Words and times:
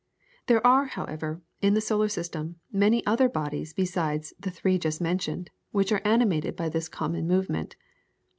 There 0.47 0.65
are, 0.65 0.85
however, 0.85 1.43
in 1.61 1.75
the 1.75 1.79
solar 1.79 2.07
system 2.09 2.55
many 2.71 3.05
other 3.05 3.29
bodies 3.29 3.71
besides 3.71 4.33
the 4.39 4.49
three 4.49 4.79
just 4.79 4.99
mentioned 4.99 5.51
which 5.69 5.91
are 5.91 6.01
animated 6.03 6.55
by 6.55 6.69
this 6.69 6.89
common 6.89 7.27
movement. 7.27 7.75